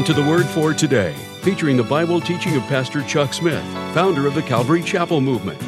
Welcome 0.00 0.14
to 0.14 0.22
the 0.22 0.30
Word 0.30 0.46
for 0.46 0.72
Today, 0.72 1.12
featuring 1.42 1.76
the 1.76 1.82
Bible 1.82 2.22
teaching 2.22 2.56
of 2.56 2.62
Pastor 2.62 3.02
Chuck 3.02 3.34
Smith, 3.34 3.62
founder 3.92 4.26
of 4.26 4.34
the 4.34 4.40
Calvary 4.40 4.82
Chapel 4.82 5.20
Movement. 5.20 5.60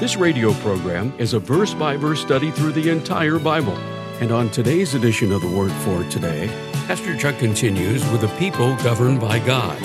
This 0.00 0.16
radio 0.16 0.54
program 0.54 1.12
is 1.18 1.34
a 1.34 1.38
verse 1.38 1.74
by 1.74 1.98
verse 1.98 2.22
study 2.22 2.50
through 2.50 2.72
the 2.72 2.88
entire 2.88 3.38
Bible. 3.38 3.76
And 4.22 4.32
on 4.32 4.48
today's 4.48 4.94
edition 4.94 5.32
of 5.32 5.42
the 5.42 5.54
Word 5.54 5.70
for 5.70 6.02
Today, 6.04 6.46
Pastor 6.86 7.14
Chuck 7.14 7.36
continues 7.36 8.02
with 8.10 8.22
the 8.22 8.34
people 8.38 8.74
governed 8.76 9.20
by 9.20 9.38
God 9.40 9.76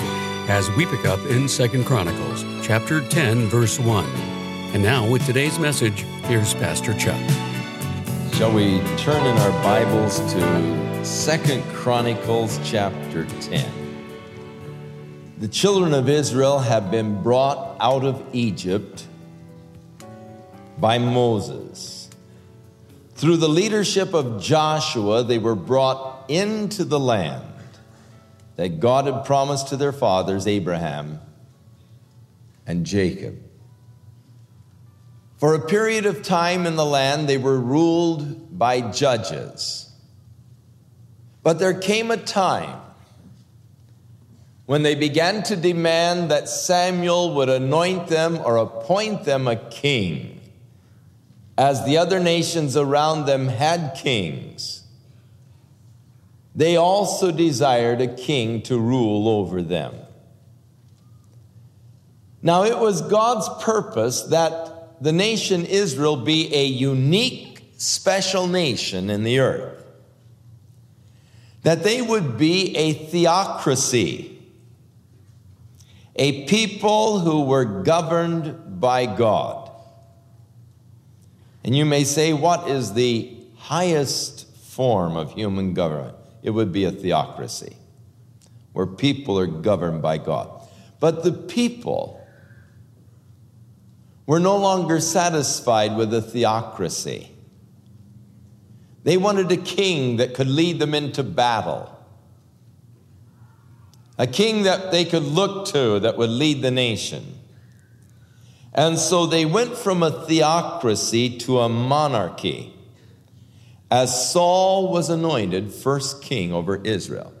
as 0.48 0.70
we 0.70 0.86
pick 0.86 1.04
up 1.04 1.20
in 1.26 1.46
Second 1.46 1.84
Chronicles 1.84 2.42
chapter 2.66 3.06
10 3.06 3.48
verse 3.48 3.78
1. 3.78 4.06
And 4.72 4.82
now 4.82 5.06
with 5.06 5.26
today's 5.26 5.58
message, 5.58 6.06
here's 6.24 6.54
Pastor 6.54 6.94
Chuck. 6.94 7.20
Shall 8.32 8.50
we 8.50 8.80
turn 8.96 9.26
in 9.26 9.36
our 9.36 9.62
Bibles 9.62 10.20
to 10.32 11.04
Second 11.04 11.62
Chronicles 11.74 12.58
chapter 12.64 13.26
10? 13.42 13.79
The 15.40 15.48
children 15.48 15.94
of 15.94 16.06
Israel 16.06 16.58
have 16.58 16.90
been 16.90 17.22
brought 17.22 17.78
out 17.80 18.04
of 18.04 18.22
Egypt 18.34 19.06
by 20.76 20.98
Moses. 20.98 22.10
Through 23.14 23.38
the 23.38 23.48
leadership 23.48 24.12
of 24.12 24.42
Joshua, 24.42 25.24
they 25.24 25.38
were 25.38 25.54
brought 25.54 26.26
into 26.28 26.84
the 26.84 27.00
land 27.00 27.54
that 28.56 28.80
God 28.80 29.06
had 29.06 29.24
promised 29.24 29.68
to 29.68 29.78
their 29.78 29.92
fathers, 29.92 30.46
Abraham 30.46 31.20
and 32.66 32.84
Jacob. 32.84 33.38
For 35.38 35.54
a 35.54 35.66
period 35.66 36.04
of 36.04 36.22
time 36.22 36.66
in 36.66 36.76
the 36.76 36.84
land, 36.84 37.30
they 37.30 37.38
were 37.38 37.58
ruled 37.58 38.58
by 38.58 38.82
judges. 38.82 39.90
But 41.42 41.58
there 41.58 41.72
came 41.72 42.10
a 42.10 42.18
time 42.18 42.78
when 44.70 44.84
they 44.84 44.94
began 44.94 45.42
to 45.42 45.56
demand 45.56 46.30
that 46.30 46.48
Samuel 46.48 47.34
would 47.34 47.48
anoint 47.48 48.06
them 48.06 48.38
or 48.44 48.56
appoint 48.56 49.24
them 49.24 49.48
a 49.48 49.56
king, 49.56 50.40
as 51.58 51.84
the 51.84 51.98
other 51.98 52.20
nations 52.20 52.76
around 52.76 53.26
them 53.26 53.48
had 53.48 53.96
kings. 53.96 54.84
They 56.54 56.76
also 56.76 57.32
desired 57.32 58.00
a 58.00 58.14
king 58.14 58.62
to 58.62 58.78
rule 58.78 59.28
over 59.28 59.60
them. 59.60 59.92
Now, 62.40 62.62
it 62.62 62.78
was 62.78 63.02
God's 63.02 63.48
purpose 63.64 64.22
that 64.22 65.02
the 65.02 65.10
nation 65.10 65.64
Israel 65.64 66.16
be 66.16 66.54
a 66.54 66.64
unique, 66.64 67.72
special 67.76 68.46
nation 68.46 69.10
in 69.10 69.24
the 69.24 69.40
earth. 69.40 69.84
That 71.64 71.82
they 71.82 72.00
would 72.00 72.38
be 72.38 72.76
a 72.76 72.92
theocracy, 72.92 74.36
a 76.16 76.46
people 76.46 77.20
who 77.20 77.42
were 77.42 77.82
governed 77.82 78.80
by 78.80 79.06
God. 79.06 79.70
And 81.64 81.76
you 81.76 81.84
may 81.84 82.04
say, 82.04 82.32
what 82.32 82.68
is 82.68 82.94
the 82.94 83.36
highest 83.56 84.46
form 84.56 85.16
of 85.16 85.32
human 85.32 85.74
government? 85.74 86.16
It 86.42 86.50
would 86.50 86.72
be 86.72 86.84
a 86.84 86.90
theocracy, 86.90 87.76
where 88.72 88.86
people 88.86 89.38
are 89.38 89.46
governed 89.46 90.02
by 90.02 90.18
God. 90.18 90.66
But 90.98 91.22
the 91.22 91.32
people, 91.32 92.20
were 94.30 94.38
no 94.38 94.56
longer 94.56 95.00
satisfied 95.00 95.96
with 95.96 96.14
a 96.14 96.22
theocracy. 96.22 97.28
They 99.02 99.16
wanted 99.16 99.50
a 99.50 99.56
king 99.56 100.18
that 100.18 100.34
could 100.34 100.46
lead 100.46 100.78
them 100.78 100.94
into 100.94 101.24
battle, 101.24 101.92
a 104.20 104.26
king 104.26 104.64
that 104.64 104.92
they 104.92 105.06
could 105.06 105.22
look 105.22 105.68
to 105.68 105.98
that 106.00 106.18
would 106.18 106.28
lead 106.28 106.60
the 106.60 106.70
nation. 106.70 107.38
And 108.74 108.98
so 108.98 109.24
they 109.24 109.46
went 109.46 109.74
from 109.74 110.02
a 110.02 110.26
theocracy 110.26 111.38
to 111.38 111.60
a 111.60 111.70
monarchy 111.70 112.74
as 113.90 114.30
Saul 114.30 114.92
was 114.92 115.08
anointed 115.08 115.72
first 115.72 116.20
king 116.20 116.52
over 116.52 116.76
Israel. 116.84 117.32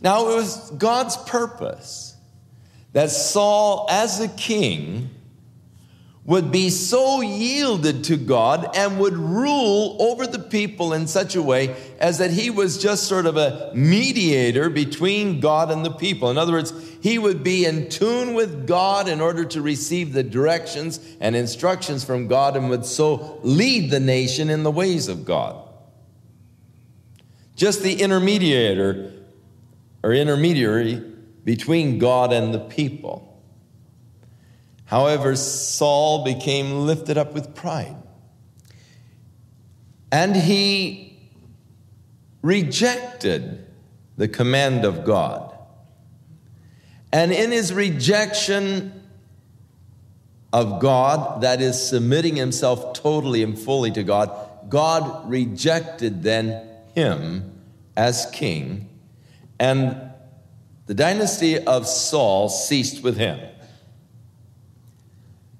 Now, 0.00 0.30
it 0.30 0.36
was 0.36 0.70
God's 0.70 1.16
purpose 1.16 2.16
that 2.92 3.10
Saul, 3.10 3.88
as 3.90 4.20
a 4.20 4.28
king, 4.28 5.10
would 6.28 6.52
be 6.52 6.68
so 6.68 7.22
yielded 7.22 8.04
to 8.04 8.14
God 8.14 8.76
and 8.76 9.00
would 9.00 9.16
rule 9.16 9.96
over 9.98 10.26
the 10.26 10.38
people 10.38 10.92
in 10.92 11.06
such 11.06 11.34
a 11.34 11.40
way 11.40 11.74
as 11.98 12.18
that 12.18 12.30
he 12.30 12.50
was 12.50 12.76
just 12.76 13.04
sort 13.04 13.24
of 13.24 13.38
a 13.38 13.72
mediator 13.74 14.68
between 14.68 15.40
God 15.40 15.70
and 15.70 15.86
the 15.86 15.90
people. 15.90 16.30
In 16.30 16.36
other 16.36 16.52
words, 16.52 16.74
he 17.00 17.18
would 17.18 17.42
be 17.42 17.64
in 17.64 17.88
tune 17.88 18.34
with 18.34 18.66
God 18.66 19.08
in 19.08 19.22
order 19.22 19.46
to 19.46 19.62
receive 19.62 20.12
the 20.12 20.22
directions 20.22 21.00
and 21.18 21.34
instructions 21.34 22.04
from 22.04 22.28
God 22.28 22.58
and 22.58 22.68
would 22.68 22.84
so 22.84 23.40
lead 23.42 23.90
the 23.90 23.98
nation 23.98 24.50
in 24.50 24.64
the 24.64 24.70
ways 24.70 25.08
of 25.08 25.24
God. 25.24 25.66
Just 27.56 27.82
the 27.82 27.96
intermediator 27.96 29.18
or 30.02 30.12
intermediary 30.12 31.02
between 31.46 31.98
God 31.98 32.34
and 32.34 32.52
the 32.52 32.60
people. 32.60 33.27
However, 34.88 35.36
Saul 35.36 36.24
became 36.24 36.86
lifted 36.86 37.18
up 37.18 37.34
with 37.34 37.54
pride. 37.54 37.96
And 40.10 40.34
he 40.34 41.30
rejected 42.40 43.66
the 44.16 44.28
command 44.28 44.86
of 44.86 45.04
God. 45.04 45.54
And 47.12 47.32
in 47.32 47.52
his 47.52 47.72
rejection 47.72 49.02
of 50.54 50.80
God, 50.80 51.42
that 51.42 51.60
is, 51.60 51.80
submitting 51.80 52.36
himself 52.36 52.94
totally 52.94 53.42
and 53.42 53.58
fully 53.58 53.90
to 53.90 54.02
God, 54.02 54.30
God 54.70 55.28
rejected 55.28 56.22
then 56.22 56.66
him 56.94 57.60
as 57.94 58.24
king, 58.32 58.88
and 59.60 60.00
the 60.86 60.94
dynasty 60.94 61.58
of 61.58 61.86
Saul 61.86 62.48
ceased 62.48 63.02
with 63.02 63.18
him. 63.18 63.38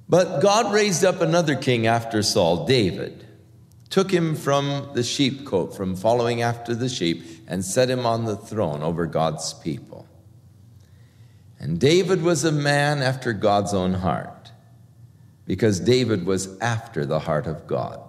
But 0.09 0.41
God 0.41 0.73
raised 0.73 1.05
up 1.05 1.21
another 1.21 1.55
king 1.55 1.87
after 1.87 2.23
Saul, 2.23 2.65
David, 2.65 3.27
took 3.91 4.11
him 4.11 4.35
from 4.35 4.91
the 4.95 5.03
sheepcote, 5.03 5.77
from 5.77 5.97
following 5.97 6.41
after 6.41 6.75
the 6.75 6.89
sheep, 6.89 7.25
and 7.47 7.65
set 7.65 7.91
him 7.91 8.07
on 8.07 8.25
the 8.25 8.37
throne 8.37 8.83
over 8.83 9.07
God's 9.07 9.53
people. 9.53 10.07
And 11.61 11.79
David 11.79 12.23
was 12.23 12.45
a 12.45 12.53
man 12.53 13.03
after 13.03 13.33
God's 13.33 13.75
own 13.75 13.95
heart, 13.95 14.53
because 15.45 15.81
David 15.81 16.25
was 16.25 16.59
after 16.61 17.05
the 17.05 17.21
heart 17.21 17.47
of 17.47 17.67
God. 17.67 18.01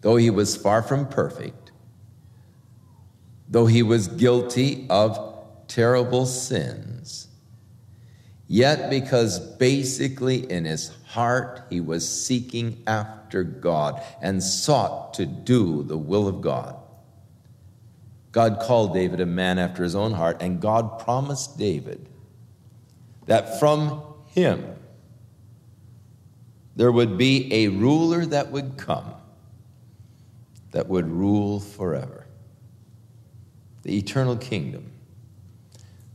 Though 0.00 0.16
he 0.16 0.30
was 0.30 0.56
far 0.56 0.82
from 0.82 1.08
perfect, 1.08 1.72
though 3.48 3.66
he 3.66 3.82
was 3.82 4.08
guilty 4.08 4.86
of 4.88 5.18
terrible 5.68 6.24
sins, 6.26 7.26
Yet, 8.48 8.90
because 8.90 9.40
basically 9.40 10.50
in 10.50 10.64
his 10.64 10.88
heart 11.16 11.62
he 11.70 11.80
was 11.80 12.06
seeking 12.06 12.82
after 12.86 13.42
God 13.42 14.02
and 14.20 14.42
sought 14.42 15.14
to 15.14 15.24
do 15.24 15.82
the 15.82 15.96
will 15.96 16.28
of 16.28 16.42
God. 16.42 16.76
God 18.32 18.60
called 18.60 18.92
David 18.92 19.20
a 19.20 19.26
man 19.26 19.58
after 19.58 19.82
his 19.82 19.94
own 19.94 20.12
heart, 20.12 20.42
and 20.42 20.60
God 20.60 20.98
promised 20.98 21.58
David 21.58 22.06
that 23.24 23.58
from 23.58 24.02
him 24.26 24.62
there 26.76 26.92
would 26.92 27.16
be 27.16 27.50
a 27.50 27.68
ruler 27.68 28.26
that 28.26 28.50
would 28.50 28.76
come 28.76 29.14
that 30.72 30.86
would 30.86 31.10
rule 31.10 31.60
forever. 31.60 32.26
The 33.84 33.96
eternal 33.96 34.36
kingdom 34.36 34.92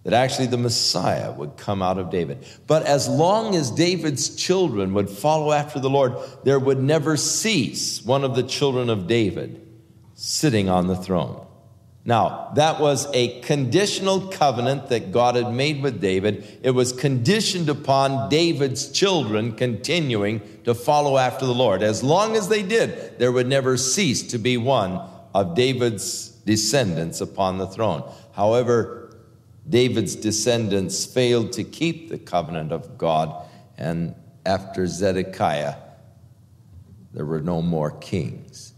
that 0.03 0.13
actually 0.13 0.47
the 0.47 0.57
Messiah 0.57 1.31
would 1.31 1.57
come 1.57 1.81
out 1.81 1.97
of 1.97 2.09
David. 2.09 2.45
But 2.65 2.85
as 2.85 3.07
long 3.07 3.55
as 3.55 3.69
David's 3.69 4.35
children 4.35 4.93
would 4.93 5.09
follow 5.09 5.51
after 5.51 5.79
the 5.79 5.89
Lord, 5.89 6.15
there 6.43 6.59
would 6.59 6.79
never 6.79 7.17
cease 7.17 8.03
one 8.03 8.23
of 8.23 8.35
the 8.35 8.43
children 8.43 8.89
of 8.89 9.07
David 9.07 9.67
sitting 10.15 10.69
on 10.69 10.87
the 10.87 10.95
throne. 10.95 11.45
Now, 12.03 12.51
that 12.55 12.79
was 12.79 13.07
a 13.13 13.39
conditional 13.41 14.29
covenant 14.29 14.89
that 14.89 15.11
God 15.11 15.35
had 15.35 15.53
made 15.53 15.83
with 15.83 16.01
David. 16.01 16.59
It 16.63 16.71
was 16.71 16.93
conditioned 16.93 17.69
upon 17.69 18.27
David's 18.27 18.91
children 18.91 19.51
continuing 19.51 20.41
to 20.63 20.73
follow 20.73 21.17
after 21.17 21.45
the 21.45 21.53
Lord. 21.53 21.83
As 21.83 22.01
long 22.03 22.35
as 22.35 22.49
they 22.49 22.63
did, 22.63 23.19
there 23.19 23.31
would 23.31 23.47
never 23.47 23.77
cease 23.77 24.23
to 24.31 24.39
be 24.39 24.57
one 24.57 24.99
of 25.35 25.53
David's 25.53 26.29
descendants 26.29 27.21
upon 27.21 27.59
the 27.59 27.67
throne. 27.67 28.03
However, 28.31 29.00
David's 29.67 30.15
descendants 30.15 31.05
failed 31.05 31.53
to 31.53 31.63
keep 31.63 32.09
the 32.09 32.17
covenant 32.17 32.71
of 32.71 32.97
God, 32.97 33.47
and 33.77 34.15
after 34.45 34.87
Zedekiah, 34.87 35.75
there 37.13 37.25
were 37.25 37.41
no 37.41 37.61
more 37.61 37.91
kings. 37.91 38.73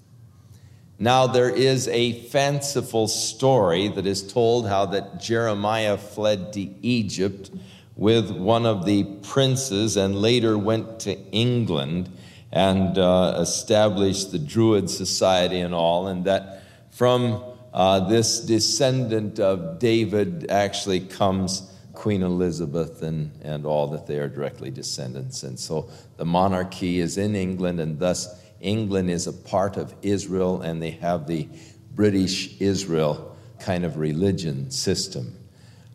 Now, 1.00 1.28
there 1.28 1.50
is 1.50 1.88
a 1.88 2.22
fanciful 2.28 3.08
story 3.08 3.88
that 3.90 4.06
is 4.06 4.22
told 4.22 4.68
how 4.68 4.86
that 4.88 5.20
Jeremiah 5.20 5.98
fled 5.98 6.54
to 6.54 6.62
Egypt 6.82 7.52
with 7.96 8.32
one 8.32 8.66
of 8.66 8.86
the 8.86 9.04
princes 9.04 9.98
and 9.98 10.16
later 10.16 10.58
went 10.58 11.02
to 11.02 11.18
England 11.32 12.10
and 12.52 12.98
uh, 12.98 13.38
established 13.40 14.32
the 14.32 14.40
Druid 14.40 14.90
Society 14.90 15.60
and 15.60 15.74
all, 15.74 16.08
and 16.08 16.26
that 16.26 16.64
from 16.92 17.44
uh, 17.74 18.02
this 18.02 18.40
descendant 18.40 19.40
of 19.40 19.80
David 19.80 20.50
actually 20.50 21.00
comes 21.00 21.72
Queen 21.94 22.22
Elizabeth 22.22 23.02
and, 23.02 23.32
and 23.42 23.66
all 23.66 23.88
that 23.88 24.08
they 24.08 24.18
are 24.18 24.28
directly 24.28 24.72
descendants. 24.72 25.44
And 25.44 25.60
so 25.60 25.90
the 26.18 26.26
monarchy 26.26 27.00
is 27.00 27.18
in 27.18 27.36
England, 27.36 27.80
and 27.80 28.00
thus 28.00 28.42
England 28.62 29.10
is 29.10 29.28
a 29.28 29.34
part 29.34 29.78
of 29.78 29.94
Israel, 30.02 30.62
and 30.62 30.82
they 30.82 30.92
have 30.92 31.28
the 31.28 31.48
British 31.96 32.60
Israel 32.62 33.36
kind 33.60 33.86
of 33.86 33.98
religion 33.98 34.70
system, 34.70 35.36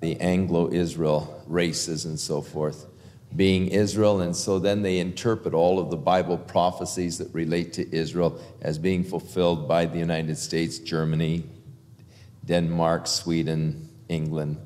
the 0.01 0.21
Anglo 0.21 0.71
Israel 0.73 1.43
races 1.47 2.05
and 2.05 2.19
so 2.19 2.43
forth 2.43 2.87
being 3.37 3.69
Israel, 3.69 4.21
and 4.23 4.35
so 4.35 4.59
then 4.59 4.83
they 4.83 4.99
interpret 4.99 5.53
all 5.53 5.79
of 5.79 5.91
the 5.91 5.97
Bible 5.97 6.39
prophecies 6.39 7.19
that 7.19 7.33
relate 7.35 7.73
to 7.75 7.95
Israel 7.95 8.41
as 8.63 8.79
being 8.79 9.05
fulfilled 9.05 9.69
by 9.69 9.85
the 9.85 9.99
United 9.99 10.39
States, 10.39 10.79
Germany, 10.79 11.45
Denmark, 12.49 13.07
Sweden, 13.07 13.89
England, 14.09 14.57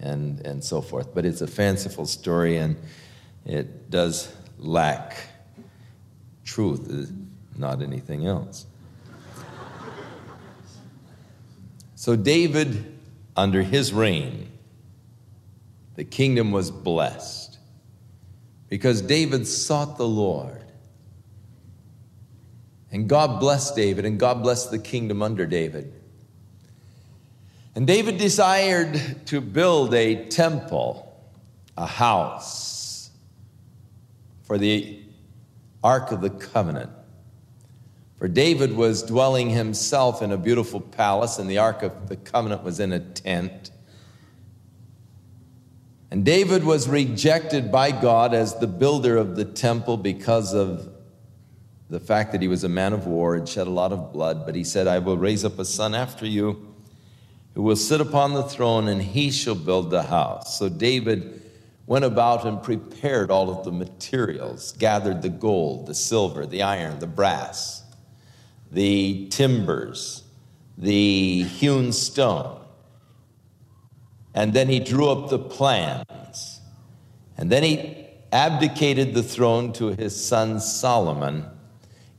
and, 0.00 0.40
and 0.46 0.64
so 0.64 0.80
forth. 0.80 1.14
But 1.14 1.26
it's 1.26 1.42
a 1.42 1.46
fanciful 1.46 2.06
story 2.06 2.56
and 2.56 2.76
it 3.44 3.90
does 3.90 4.34
lack 4.58 5.16
truth, 6.44 6.88
uh, 6.90 7.12
not 7.58 7.82
anything 7.82 8.26
else. 8.26 8.66
So, 11.96 12.16
David, 12.16 12.98
under 13.36 13.62
his 13.62 13.92
reign, 13.92 14.50
the 15.94 16.04
kingdom 16.04 16.50
was 16.50 16.70
blessed 16.70 17.58
because 18.68 19.02
David 19.02 19.46
sought 19.46 19.98
the 19.98 20.08
Lord. 20.08 20.64
And 22.90 23.08
God 23.08 23.40
blessed 23.40 23.76
David, 23.76 24.04
and 24.04 24.18
God 24.18 24.42
blessed 24.42 24.70
the 24.70 24.78
kingdom 24.78 25.22
under 25.22 25.46
David. 25.46 26.01
And 27.74 27.86
David 27.86 28.18
desired 28.18 29.26
to 29.26 29.40
build 29.40 29.94
a 29.94 30.26
temple, 30.26 31.08
a 31.76 31.86
house 31.86 33.10
for 34.42 34.58
the 34.58 35.00
Ark 35.82 36.12
of 36.12 36.20
the 36.20 36.30
Covenant. 36.30 36.90
For 38.18 38.28
David 38.28 38.76
was 38.76 39.02
dwelling 39.02 39.50
himself 39.50 40.22
in 40.22 40.30
a 40.30 40.36
beautiful 40.36 40.80
palace, 40.80 41.38
and 41.38 41.48
the 41.48 41.58
Ark 41.58 41.82
of 41.82 42.08
the 42.08 42.16
Covenant 42.16 42.62
was 42.62 42.78
in 42.78 42.92
a 42.92 43.00
tent. 43.00 43.70
And 46.10 46.26
David 46.26 46.62
was 46.62 46.88
rejected 46.88 47.72
by 47.72 47.90
God 47.90 48.34
as 48.34 48.56
the 48.56 48.66
builder 48.66 49.16
of 49.16 49.34
the 49.34 49.46
temple 49.46 49.96
because 49.96 50.54
of 50.54 50.92
the 51.88 51.98
fact 51.98 52.32
that 52.32 52.42
he 52.42 52.48
was 52.48 52.64
a 52.64 52.68
man 52.68 52.92
of 52.92 53.06
war 53.06 53.34
and 53.34 53.48
shed 53.48 53.66
a 53.66 53.70
lot 53.70 53.92
of 53.92 54.12
blood. 54.12 54.44
But 54.44 54.54
he 54.54 54.62
said, 54.62 54.86
I 54.86 54.98
will 54.98 55.16
raise 55.16 55.42
up 55.42 55.58
a 55.58 55.64
son 55.64 55.94
after 55.94 56.26
you 56.26 56.71
who 57.54 57.62
will 57.62 57.76
sit 57.76 58.00
upon 58.00 58.32
the 58.32 58.42
throne, 58.42 58.88
and 58.88 59.02
he 59.02 59.30
shall 59.30 59.54
build 59.54 59.90
the 59.90 60.02
house. 60.02 60.58
So 60.58 60.68
David 60.68 61.40
went 61.86 62.04
about 62.04 62.46
and 62.46 62.62
prepared 62.62 63.30
all 63.30 63.50
of 63.50 63.64
the 63.64 63.72
materials, 63.72 64.72
gathered 64.72 65.22
the 65.22 65.28
gold, 65.28 65.86
the 65.86 65.94
silver, 65.94 66.46
the 66.46 66.62
iron, 66.62 66.98
the 66.98 67.06
brass, 67.06 67.82
the 68.70 69.28
timbers, 69.28 70.22
the 70.78 71.42
hewn 71.42 71.92
stone. 71.92 72.58
And 74.34 74.54
then 74.54 74.68
he 74.68 74.80
drew 74.80 75.10
up 75.10 75.28
the 75.28 75.38
plans. 75.38 76.60
And 77.36 77.50
then 77.50 77.62
he 77.62 78.06
abdicated 78.32 79.12
the 79.12 79.22
throne 79.22 79.74
to 79.74 79.88
his 79.88 80.18
son 80.18 80.58
Solomon, 80.58 81.44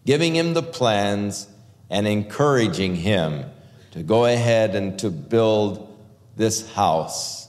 giving 0.05 0.35
him 0.35 0.53
the 0.53 0.61
plans 0.61 1.47
and 1.89 2.07
encouraging 2.07 2.97
him 2.97 3.45
to 3.93 4.01
go 4.01 4.25
ahead 4.25 4.75
and 4.75 4.97
to 4.99 5.11
build 5.11 5.95
this 6.35 6.71
house 6.73 7.47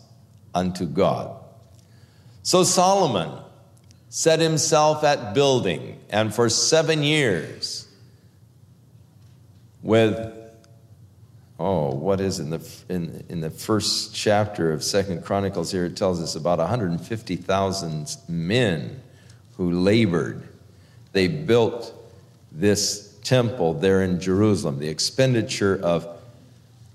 unto 0.55 0.85
God. 0.85 1.35
So 2.43 2.65
Solomon 2.65 3.31
set 4.11 4.41
himself 4.41 5.05
at 5.05 5.33
building, 5.33 5.99
and 6.11 6.35
for 6.35 6.51
seven 6.51 7.03
years, 7.03 7.89
with 9.83 10.33
oh, 11.59 11.95
what 11.95 12.21
is 12.21 12.39
in 12.41 12.51
the 12.51 12.69
in, 12.91 13.25
in 13.31 13.41
the 13.41 13.49
first 13.49 14.15
chapter 14.15 14.71
of 14.71 14.85
Second 14.85 15.25
Chronicles 15.25 15.73
here, 15.73 15.87
it 15.87 15.97
tells 15.97 16.21
us 16.23 16.37
about 16.37 16.59
150,000 16.59 18.17
men 18.29 19.03
who 19.57 19.71
labored. 19.71 20.47
They 21.13 21.27
built 21.27 21.95
this 22.53 23.17
temple 23.23 23.73
there 23.75 24.03
in 24.03 24.21
Jerusalem. 24.21 24.79
The 24.79 24.89
expenditure 24.89 25.81
of 25.83 26.14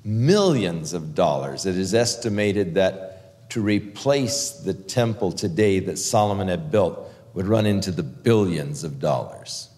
millions 0.03 0.93
of 0.93 1.15
dollars. 1.15 1.65
It 1.65 1.77
is 1.77 1.93
estimated 1.93 2.75
that 2.75 3.49
to 3.49 3.61
replace 3.61 4.51
the 4.51 4.73
temple 4.73 5.31
today 5.31 5.79
that 5.79 5.97
Solomon 5.97 6.47
had 6.47 6.71
built 6.71 6.99
would 7.33 7.47
run 7.47 7.65
into 7.65 7.91
the 7.91 8.03
billions 8.03 8.83
of 8.83 8.99
dollars. 8.99 9.69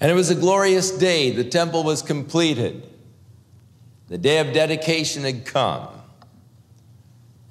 And 0.00 0.10
it 0.10 0.14
was 0.14 0.30
a 0.30 0.34
glorious 0.34 0.90
day. 0.90 1.30
The 1.30 1.44
temple 1.44 1.84
was 1.84 2.02
completed. 2.02 2.82
The 4.08 4.18
day 4.18 4.38
of 4.38 4.52
dedication 4.52 5.22
had 5.22 5.44
come. 5.44 5.88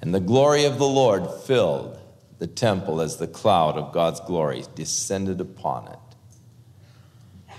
And 0.00 0.14
the 0.14 0.20
glory 0.20 0.64
of 0.64 0.78
the 0.78 0.86
Lord 0.86 1.28
filled 1.46 1.98
the 2.38 2.46
temple 2.46 3.00
as 3.00 3.16
the 3.16 3.26
cloud 3.26 3.76
of 3.76 3.92
God's 3.92 4.20
glory 4.20 4.64
descended 4.74 5.40
upon 5.40 5.88
it. 5.88 6.11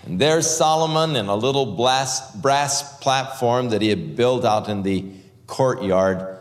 And 0.06 0.20
there's 0.20 0.50
Solomon 0.50 1.16
in 1.16 1.28
a 1.28 1.36
little 1.36 1.78
brass, 1.78 2.36
brass 2.36 2.98
platform 3.00 3.70
that 3.70 3.82
he 3.82 3.90
had 3.90 4.16
built 4.16 4.44
out 4.44 4.68
in 4.70 4.84
the 4.84 5.06
courtyard, 5.48 6.38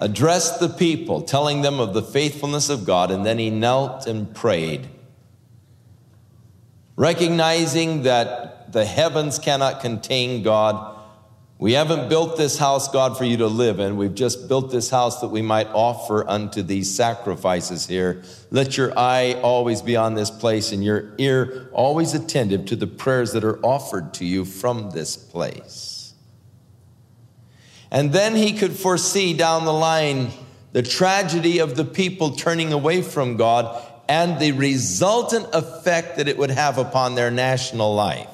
addressed 0.00 0.58
the 0.60 0.68
people, 0.68 1.22
telling 1.22 1.62
them 1.62 1.78
of 1.78 1.94
the 1.94 2.02
faithfulness 2.02 2.68
of 2.68 2.84
God, 2.84 3.10
and 3.10 3.24
then 3.24 3.38
he 3.38 3.50
knelt 3.50 4.06
and 4.06 4.34
prayed, 4.34 4.88
recognizing 6.96 8.02
that 8.02 8.72
the 8.72 8.84
heavens 8.84 9.38
cannot 9.38 9.80
contain 9.80 10.42
God 10.42 10.93
we 11.58 11.74
haven't 11.74 12.08
built 12.08 12.36
this 12.36 12.58
house, 12.58 12.88
God, 12.88 13.16
for 13.16 13.24
you 13.24 13.36
to 13.38 13.46
live 13.46 13.78
in. 13.78 13.96
We've 13.96 14.14
just 14.14 14.48
built 14.48 14.72
this 14.72 14.90
house 14.90 15.20
that 15.20 15.28
we 15.28 15.40
might 15.40 15.68
offer 15.68 16.28
unto 16.28 16.62
these 16.62 16.92
sacrifices 16.94 17.86
here. 17.86 18.24
Let 18.50 18.76
your 18.76 18.96
eye 18.98 19.34
always 19.40 19.80
be 19.80 19.94
on 19.94 20.14
this 20.14 20.30
place 20.30 20.72
and 20.72 20.84
your 20.84 21.12
ear 21.18 21.70
always 21.72 22.12
attentive 22.12 22.66
to 22.66 22.76
the 22.76 22.88
prayers 22.88 23.32
that 23.32 23.44
are 23.44 23.64
offered 23.64 24.14
to 24.14 24.24
you 24.24 24.44
from 24.44 24.90
this 24.90 25.16
place. 25.16 26.14
And 27.90 28.12
then 28.12 28.34
he 28.34 28.54
could 28.54 28.72
foresee 28.72 29.32
down 29.34 29.64
the 29.64 29.72
line 29.72 30.32
the 30.72 30.82
tragedy 30.82 31.60
of 31.60 31.76
the 31.76 31.84
people 31.84 32.32
turning 32.32 32.72
away 32.72 33.00
from 33.00 33.36
God 33.36 33.80
and 34.08 34.40
the 34.40 34.50
resultant 34.50 35.46
effect 35.52 36.16
that 36.16 36.26
it 36.26 36.36
would 36.36 36.50
have 36.50 36.78
upon 36.78 37.14
their 37.14 37.30
national 37.30 37.94
life 37.94 38.33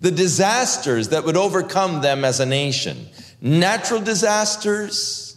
the 0.00 0.10
disasters 0.10 1.10
that 1.10 1.24
would 1.24 1.36
overcome 1.36 2.00
them 2.00 2.24
as 2.24 2.40
a 2.40 2.46
nation. 2.46 3.08
Natural 3.40 4.00
disasters, 4.00 5.36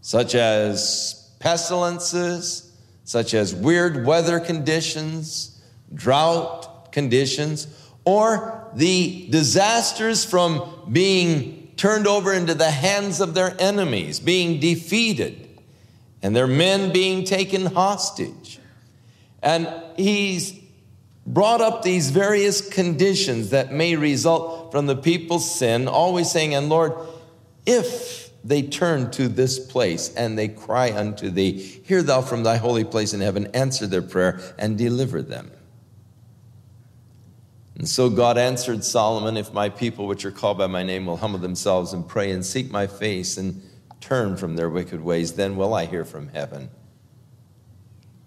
such 0.00 0.34
as 0.34 1.30
pestilences, 1.38 2.72
such 3.04 3.34
as 3.34 3.54
weird 3.54 4.04
weather 4.04 4.40
conditions, 4.40 5.60
drought 5.94 6.92
conditions, 6.92 7.66
or 8.04 8.68
the 8.74 9.26
disasters 9.30 10.24
from 10.24 10.88
being 10.90 11.72
turned 11.76 12.06
over 12.06 12.32
into 12.32 12.54
the 12.54 12.70
hands 12.70 13.20
of 13.20 13.34
their 13.34 13.56
enemies, 13.58 14.20
being 14.20 14.60
defeated, 14.60 15.48
and 16.22 16.34
their 16.34 16.46
men 16.46 16.92
being 16.92 17.24
taken 17.24 17.66
hostage. 17.66 18.58
And 19.42 19.72
he's 19.96 20.58
brought 21.28 21.60
up 21.60 21.82
these 21.82 22.08
various 22.08 22.66
conditions 22.66 23.50
that 23.50 23.70
may 23.70 23.96
result 23.96 24.72
from 24.72 24.86
the 24.86 24.96
people's 24.96 25.58
sin, 25.58 25.86
always 25.86 26.30
saying, 26.30 26.54
And 26.54 26.70
Lord, 26.70 26.94
if 27.66 28.30
they 28.42 28.62
turn 28.62 29.10
to 29.10 29.28
this 29.28 29.58
place 29.58 30.14
and 30.14 30.38
they 30.38 30.48
cry 30.48 30.90
unto 30.90 31.28
thee, 31.28 31.52
hear 31.84 32.02
thou 32.02 32.22
from 32.22 32.44
thy 32.44 32.56
holy 32.56 32.84
place 32.84 33.12
in 33.12 33.20
heaven, 33.20 33.46
answer 33.52 33.86
their 33.86 34.02
prayer 34.02 34.40
and 34.58 34.78
deliver 34.78 35.20
them. 35.20 35.50
And 37.76 37.86
so 37.86 38.08
God 38.08 38.38
answered 38.38 38.82
Solomon, 38.82 39.36
If 39.36 39.52
my 39.52 39.68
people, 39.68 40.06
which 40.06 40.24
are 40.24 40.32
called 40.32 40.58
by 40.58 40.66
my 40.66 40.82
name, 40.82 41.04
will 41.04 41.18
humble 41.18 41.38
themselves 41.38 41.92
and 41.92 42.08
pray 42.08 42.30
and 42.32 42.44
seek 42.44 42.70
my 42.70 42.86
face 42.86 43.36
and 43.36 43.62
turn 44.00 44.36
from 44.36 44.56
their 44.56 44.70
wicked 44.70 45.02
ways, 45.02 45.34
then 45.34 45.56
will 45.56 45.74
I 45.74 45.84
hear 45.84 46.04
from 46.06 46.28
heaven. 46.28 46.70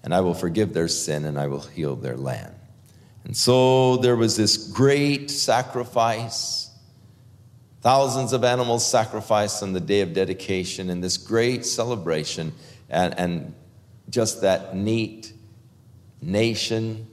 And 0.04 0.14
I 0.14 0.22
will 0.22 0.36
forgive 0.36 0.74
their 0.74 0.88
sin 0.88 1.26
and 1.26 1.40
I 1.40 1.48
will 1.48 1.62
heal 1.62 1.96
their 1.96 2.16
land. 2.16 2.61
And 3.32 3.38
so 3.38 3.96
there 3.96 4.18
was 4.18 4.36
this 4.36 4.58
great 4.58 5.32
sacrifice, 5.32 6.70
thousands 7.80 8.34
of 8.34 8.44
animals 8.44 8.86
sacrificed 8.86 9.64
on 9.64 9.72
the 9.72 9.80
day 9.80 10.02
of 10.02 10.12
dedication, 10.12 10.90
and 10.90 11.02
this 11.02 11.16
great 11.16 11.66
celebration, 11.66 12.52
and, 12.90 13.18
and 13.18 13.54
just 14.10 14.42
that 14.42 14.76
neat 14.76 15.32
nation 16.22 17.08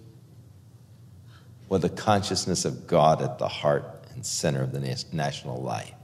with 1.69 1.83
the 1.83 1.89
consciousness 1.89 2.65
of 2.65 2.89
God 2.89 3.23
at 3.23 3.39
the 3.39 3.47
heart 3.47 3.85
and 4.13 4.27
center 4.27 4.65
of 4.65 4.73
the 4.73 4.81
national 5.13 5.63
life. 5.63 5.95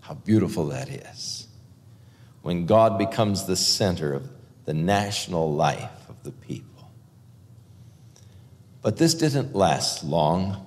How 0.00 0.14
beautiful 0.14 0.66
that 0.70 0.88
is. 0.88 1.46
When 2.42 2.66
God 2.66 2.98
becomes 2.98 3.46
the 3.46 3.54
center 3.54 4.12
of 4.12 4.28
the 4.64 4.74
national 4.74 5.54
life 5.54 6.08
of 6.08 6.20
the 6.24 6.32
people. 6.32 6.71
But 8.82 8.96
this 8.96 9.14
didn't 9.14 9.54
last 9.54 10.02
long. 10.04 10.66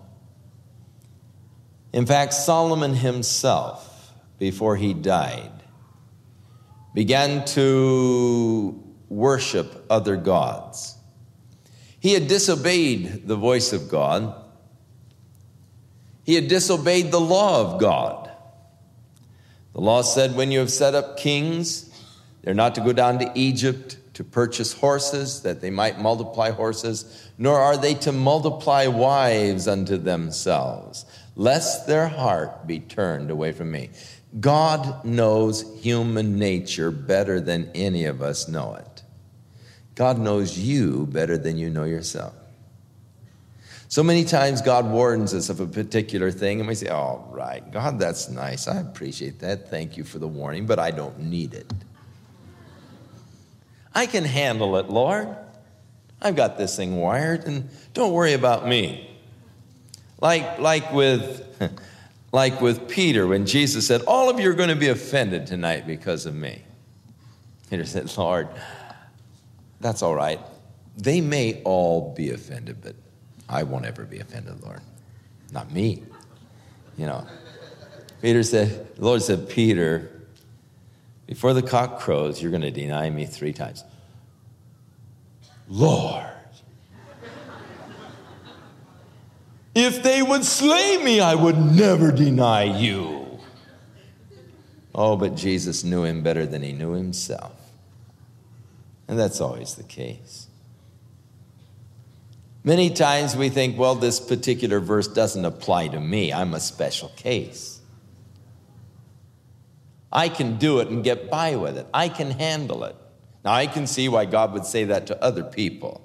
In 1.92 2.06
fact, 2.06 2.34
Solomon 2.34 2.94
himself, 2.94 4.14
before 4.40 4.78
he 4.78 4.94
died, 4.94 5.52
began 6.94 7.46
to 7.46 8.82
worship 9.10 9.86
other 9.90 10.16
gods. 10.16 10.96
He 12.00 12.14
had 12.14 12.28
disobeyed 12.28 13.28
the 13.28 13.36
voice 13.36 13.74
of 13.74 13.90
God. 13.90 14.34
He 16.24 16.36
had 16.36 16.48
disobeyed 16.48 17.12
the 17.12 17.20
law 17.20 17.62
of 17.62 17.80
God. 17.80 18.32
The 19.74 19.82
law 19.82 20.02
said 20.04 20.36
when 20.36 20.52
you 20.52 20.60
have 20.60 20.72
set 20.72 20.96
up 20.96 21.18
kings, 21.18 21.90
they're 22.42 22.54
not 22.54 22.76
to 22.76 22.82
go 22.82 22.94
down 22.94 23.20
to 23.20 23.32
Egypt 23.36 23.98
to 24.16 24.24
purchase 24.24 24.74
horses, 24.74 25.42
that 25.42 25.62
they 25.62 25.70
might 25.70 26.00
multiply 26.00 26.50
horses, 26.50 27.30
nor 27.38 27.60
are 27.60 27.78
they 27.78 27.94
to 27.94 28.12
multiply 28.12 28.88
wives 28.88 29.68
unto 29.68 29.98
themselves, 29.98 31.06
lest 31.36 31.86
their 31.86 32.08
heart 32.08 32.66
be 32.66 32.80
turned 32.80 33.30
away 33.30 33.52
from 33.52 33.72
me. 33.72 33.90
God 34.40 35.04
knows 35.04 35.66
human 35.82 36.40
nature 36.40 36.92
better 36.92 37.42
than 37.42 37.70
any 37.76 38.06
of 38.06 38.22
us 38.22 38.48
know 38.48 38.76
it. 38.76 39.04
God 39.96 40.18
knows 40.18 40.58
you 40.58 41.08
better 41.08 41.38
than 41.38 41.58
you 41.58 41.70
know 41.70 41.84
yourself. 41.84 42.34
So 43.90 44.02
many 44.02 44.24
times 44.24 44.62
God 44.62 44.90
warns 44.90 45.34
us 45.34 45.50
of 45.50 45.60
a 45.60 45.68
particular 45.68 46.32
thing, 46.32 46.60
and 46.60 46.68
we 46.68 46.76
say, 46.76 46.88
All 46.88 47.30
right, 47.32 47.70
God, 47.72 48.00
that's 48.00 48.30
nice. 48.30 48.68
I 48.68 48.80
appreciate 48.80 49.40
that. 49.40 49.70
Thank 49.70 49.98
you 49.98 50.06
for 50.06 50.20
the 50.20 50.28
warning, 50.28 50.66
but 50.66 50.80
I 50.80 50.92
don't 50.92 51.20
need 51.20 51.54
it. 51.54 51.72
I 53.96 54.06
can 54.06 54.26
handle 54.26 54.76
it, 54.76 54.90
Lord. 54.90 55.34
I've 56.22 56.36
got 56.36 56.58
this 56.58 56.76
thing 56.76 56.98
wired, 56.98 57.46
and 57.46 57.70
don't 57.94 58.12
worry 58.12 58.34
about 58.34 58.68
me. 58.68 59.10
Like, 60.20 60.60
like, 60.60 60.92
with, 60.92 61.44
like 62.32 62.60
with 62.62 62.90
Peter, 62.90 63.26
when 63.26 63.46
Jesus 63.46 63.88
said, 63.88 64.02
All 64.02 64.30
of 64.30 64.40
you 64.40 64.50
are 64.50 64.54
going 64.54 64.70
to 64.70 64.76
be 64.76 64.90
offended 64.90 65.48
tonight 65.48 65.88
because 65.88 66.26
of 66.26 66.36
me. 66.36 66.62
Peter 67.70 67.86
said, 67.86 68.16
Lord, 68.18 68.50
that's 69.80 70.02
all 70.02 70.16
right. 70.16 70.40
They 70.98 71.22
may 71.22 71.62
all 71.64 72.14
be 72.14 72.32
offended, 72.32 72.78
but 72.82 72.96
I 73.48 73.64
won't 73.64 73.86
ever 73.86 74.04
be 74.04 74.20
offended, 74.20 74.62
Lord. 74.62 74.82
Not 75.52 75.72
me. 75.72 76.04
You 76.98 77.06
know. 77.06 77.28
Peter 78.22 78.44
said, 78.44 78.96
the 78.96 79.06
Lord 79.06 79.22
said, 79.22 79.50
Peter, 79.50 80.15
before 81.28 81.54
the 81.54 81.62
cock 81.62 82.00
crows, 82.00 82.42
you're 82.42 82.52
going 82.52 82.62
to 82.62 82.72
deny 82.72 83.10
me 83.10 83.26
three 83.26 83.54
times. 83.54 83.84
Lord, 85.68 86.26
if 89.74 90.04
they 90.04 90.22
would 90.22 90.46
slay 90.46 90.98
me, 91.04 91.20
I 91.20 91.36
would 91.36 91.58
never 91.58 92.12
deny 92.12 92.64
you. 92.64 93.40
Oh, 94.94 95.18
but 95.18 95.36
Jesus 95.36 95.84
knew 95.84 96.04
him 96.06 96.24
better 96.24 96.46
than 96.46 96.62
he 96.62 96.72
knew 96.72 96.94
himself. 96.94 97.52
And 99.08 99.20
that's 99.20 99.42
always 99.42 99.76
the 99.76 99.84
case. 99.84 100.48
Many 102.64 102.90
times 102.90 103.36
we 103.36 103.50
think, 103.50 103.78
well, 103.78 103.94
this 103.94 104.20
particular 104.20 104.80
verse 104.80 105.08
doesn't 105.08 105.46
apply 105.46 105.90
to 105.90 106.00
me. 106.00 106.34
I'm 106.34 106.54
a 106.54 106.60
special 106.60 107.10
case. 107.10 107.75
I 110.16 110.30
can 110.30 110.58
do 110.58 110.80
it 110.80 110.88
and 110.88 111.04
get 111.04 111.30
by 111.30 111.58
with 111.58 111.78
it. 111.78 111.86
I 111.94 112.10
can 112.10 112.32
handle 112.32 112.86
it. 112.86 112.96
Now, 113.44 113.54
I 113.54 113.68
can 113.68 113.86
see 113.86 114.10
why 114.10 114.26
God 114.26 114.54
would 114.54 114.66
say 114.66 114.86
that 114.86 115.06
to 115.08 115.24
other 115.24 115.44
people, 115.44 116.02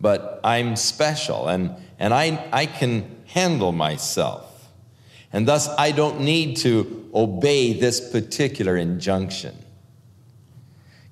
but 0.00 0.38
I'm 0.44 0.76
special 0.76 1.48
and, 1.48 1.74
and 1.98 2.14
I, 2.14 2.48
I 2.52 2.66
can 2.66 3.16
handle 3.26 3.72
myself. 3.72 4.68
And 5.32 5.48
thus, 5.48 5.68
I 5.68 5.92
don't 5.92 6.20
need 6.20 6.58
to 6.58 7.10
obey 7.14 7.72
this 7.72 8.12
particular 8.12 8.76
injunction. 8.76 9.56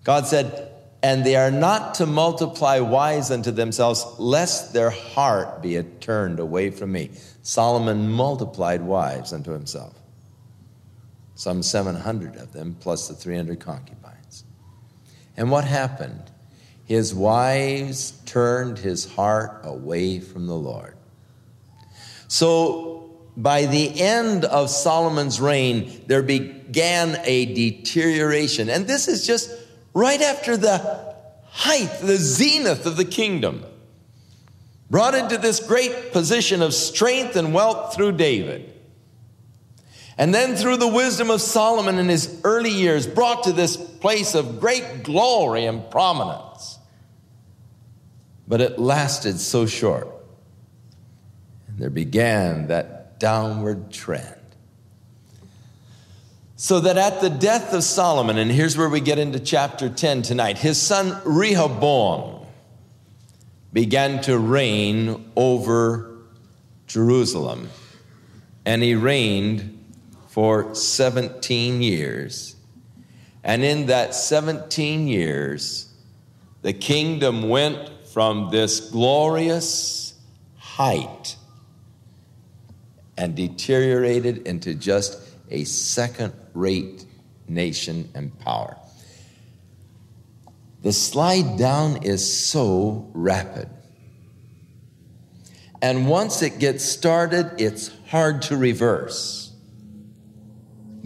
God 0.05 0.27
said, 0.27 0.71
and 1.03 1.25
they 1.25 1.37
are 1.37 1.51
not 1.51 1.95
to 1.95 2.07
multiply 2.07 2.81
wives 2.81 3.31
unto 3.31 3.51
themselves, 3.51 4.05
lest 4.19 4.73
their 4.73 4.91
heart 4.91 5.63
be 5.63 5.81
turned 6.01 6.41
away 6.41 6.71
from 6.71 6.93
me. 6.93 7.11
Solomon 7.43 8.11
multiplied 8.11 8.83
wives 8.83 9.33
unto 9.33 9.53
himself, 9.53 9.95
some 11.39 11.63
700 11.63 12.35
of 12.35 12.53
them, 12.53 12.77
plus 12.81 13.07
the 13.07 13.15
300 13.15 13.61
concubines. 13.61 14.43
And 15.37 15.53
what 15.53 15.63
happened? 15.63 16.33
His 16.85 17.15
wives 17.15 18.21
turned 18.27 18.77
his 18.77 19.05
heart 19.13 19.61
away 19.63 20.19
from 20.19 20.49
the 20.49 20.57
Lord. 20.57 20.97
So, 22.27 23.21
by 23.37 23.67
the 23.67 24.01
end 24.01 24.47
of 24.47 24.69
Solomon's 24.69 25.41
reign, 25.41 26.03
there 26.09 26.25
began 26.25 27.21
a 27.23 27.55
deterioration. 27.55 28.69
And 28.69 28.89
this 28.89 29.07
is 29.07 29.25
just 29.25 29.49
right 29.95 30.21
after 30.21 30.57
the 30.57 31.15
height, 31.51 32.01
the 32.03 32.17
zenith 32.17 32.85
of 32.85 32.97
the 32.97 33.05
kingdom, 33.05 33.65
brought 34.91 35.15
into 35.15 35.39
this 35.39 35.61
great 35.61 36.11
position 36.11 36.63
of 36.63 36.75
strength 36.75 37.37
and 37.37 37.55
wealth 37.55 37.95
through 37.95 38.13
David. 38.13 38.75
And 40.19 40.35
then 40.35 40.57
through 40.57 40.79
the 40.79 40.89
wisdom 40.89 41.31
of 41.31 41.41
Solomon 41.41 42.01
in 42.01 42.09
his 42.09 42.41
early 42.43 42.71
years, 42.71 43.07
brought 43.07 43.45
to 43.45 43.53
this 43.53 43.77
place 43.77 44.35
of 44.35 44.59
great 44.59 45.05
glory 45.05 45.65
and 45.65 45.89
prominence. 45.93 46.79
But 48.49 48.61
it 48.61 48.81
lasted 48.81 49.39
so 49.39 49.65
short. 49.65 50.09
And 51.69 51.79
there 51.79 51.91
began 51.91 52.67
that 52.67 53.21
downward 53.21 53.93
trend. 53.93 54.35
So 56.57 56.81
that 56.81 56.99
at 56.99 57.21
the 57.21 57.31
death 57.31 57.73
of 57.73 57.85
Solomon, 57.85 58.39
and 58.39 58.51
here's 58.51 58.77
where 58.77 58.89
we 58.89 59.01
get 59.01 59.21
into 59.21 59.39
chapter 59.39 59.89
10 59.89 60.23
tonight, 60.23 60.59
his 60.59 60.83
son 60.83 61.17
Rehoboam 61.25 62.45
began 63.73 64.21
to 64.23 64.37
reign 64.37 65.31
over 65.37 66.17
Jerusalem. 66.89 67.69
And 68.65 68.83
he 68.83 68.97
reigned 68.97 69.78
for 70.39 70.73
17 70.73 71.83
years. 71.83 72.55
And 73.43 73.65
in 73.65 73.87
that 73.87 74.15
17 74.15 75.09
years, 75.09 75.93
the 76.63 76.73
kingdom 76.73 77.49
went 77.49 77.91
from 78.13 78.49
this 78.53 78.79
glorious 78.79 80.15
height 80.57 81.35
and 83.17 83.35
deteriorated 83.35 84.47
into 84.47 84.77
just 84.77 85.19
a 85.51 85.65
second 85.65 86.33
rate 86.55 87.05
nation 87.49 88.09
and 88.15 88.39
power. 88.39 88.77
The 90.83 90.93
slide 90.93 91.59
down 91.59 92.05
is 92.05 92.47
so 92.47 93.11
rapid. 93.13 93.69
And 95.83 96.09
once 96.09 96.43
it 96.43 96.61
gets 96.61 96.85
started, 96.85 97.61
it's 97.61 97.91
hard 98.07 98.43
to 98.43 98.57
reverse. 98.57 99.48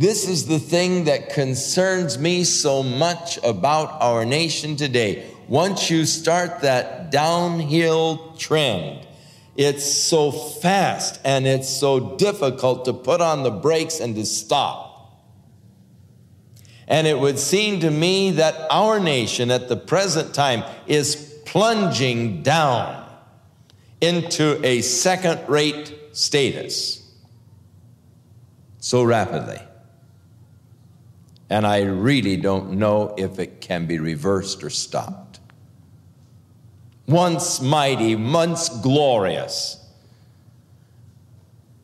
This 0.03 0.27
is 0.29 0.47
the 0.49 0.59
thing 0.59 1.05
that 1.05 1.29
concerns 1.29 2.19
me 2.19 2.43
so 2.43 2.83
much 2.83 3.39
about 3.45 4.03
our 4.03 4.25
nation 4.25 4.75
today. 4.75 5.31
Once 5.47 5.91
you 5.91 6.07
start 6.07 6.63
that 6.63 7.13
downhill 7.13 8.35
trend, 8.37 9.07
it's 9.55 9.85
so 9.85 10.33
fast 10.33 11.21
and 11.25 11.47
it's 11.47 11.69
so 11.69 12.17
difficult 12.17 12.87
to 12.87 12.93
put 12.93 13.21
on 13.21 13.45
the 13.45 13.53
brakes 13.53 14.01
and 14.01 14.17
to 14.17 14.27
stop. 14.27 15.23
And 16.89 17.07
it 17.07 17.17
would 17.17 17.39
seem 17.39 17.79
to 17.79 17.91
me 17.93 18.33
that 18.33 18.57
our 18.73 18.99
nation 18.99 19.53
at 19.53 19.69
the 19.69 19.77
present 19.77 20.35
time 20.35 20.65
is 20.89 21.15
plunging 21.47 22.43
down 22.43 23.09
into 24.01 24.59
a 24.67 24.81
second 24.81 25.49
rate 25.49 25.95
status 26.11 27.09
so 28.81 29.05
rapidly. 29.05 29.61
And 31.53 31.67
I 31.67 31.83
really 31.83 32.39
don't 32.39 32.79
know 32.79 33.15
if 33.19 33.39
it 33.39 33.61
can 33.61 33.85
be 33.85 33.99
reversed 33.99 34.65
or 34.65 34.71
stopped. 34.71 35.39
once 37.07 37.61
mighty, 37.61 38.15
once 38.15 38.71
glorious. 38.71 39.79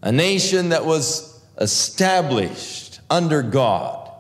A 0.01 0.11
nation 0.11 0.71
that 0.71 0.87
was 0.87 1.39
established 1.59 3.01
under 3.11 3.43
God. 3.43 4.11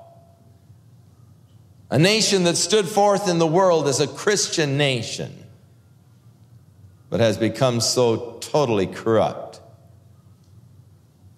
A 1.88 1.98
nation 1.98 2.44
that 2.44 2.58
stood 2.58 2.86
forth 2.86 3.26
in 3.26 3.38
the 3.38 3.46
world 3.46 3.88
as 3.88 4.00
a 4.00 4.06
Christian 4.06 4.76
nation, 4.76 5.32
but 7.08 7.20
has 7.20 7.38
become 7.38 7.80
so 7.80 8.36
totally 8.40 8.86
corrupt, 8.86 9.62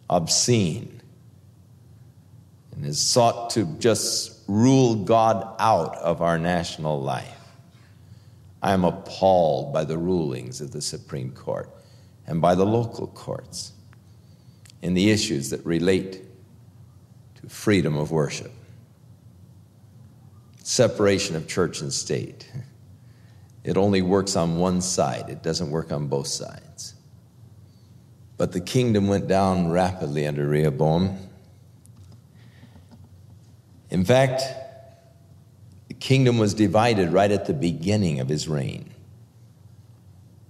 obscene, 0.08 0.99
and 2.80 2.86
has 2.86 2.98
sought 2.98 3.50
to 3.50 3.66
just 3.78 4.40
rule 4.48 4.94
God 4.94 5.54
out 5.58 5.96
of 5.96 6.22
our 6.22 6.38
national 6.38 7.02
life. 7.02 7.36
I 8.62 8.72
am 8.72 8.84
appalled 8.84 9.70
by 9.70 9.84
the 9.84 9.98
rulings 9.98 10.62
of 10.62 10.70
the 10.70 10.80
Supreme 10.80 11.30
Court 11.32 11.68
and 12.26 12.40
by 12.40 12.54
the 12.54 12.64
local 12.64 13.06
courts 13.06 13.72
in 14.80 14.94
the 14.94 15.10
issues 15.10 15.50
that 15.50 15.62
relate 15.66 16.22
to 17.42 17.48
freedom 17.50 17.98
of 17.98 18.12
worship, 18.12 18.50
separation 20.62 21.36
of 21.36 21.46
church 21.46 21.82
and 21.82 21.92
state. 21.92 22.50
It 23.62 23.76
only 23.76 24.00
works 24.00 24.36
on 24.36 24.58
one 24.58 24.80
side, 24.80 25.28
it 25.28 25.42
doesn't 25.42 25.70
work 25.70 25.92
on 25.92 26.06
both 26.06 26.28
sides. 26.28 26.94
But 28.38 28.52
the 28.52 28.60
kingdom 28.62 29.06
went 29.06 29.28
down 29.28 29.70
rapidly 29.70 30.26
under 30.26 30.48
Rehoboam. 30.48 31.29
In 33.90 34.04
fact, 34.04 34.42
the 35.88 35.94
kingdom 35.94 36.38
was 36.38 36.54
divided 36.54 37.12
right 37.12 37.30
at 37.30 37.46
the 37.46 37.52
beginning 37.52 38.20
of 38.20 38.28
his 38.28 38.48
reign. 38.48 38.90